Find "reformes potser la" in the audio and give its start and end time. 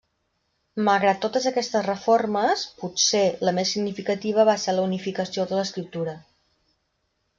1.87-3.53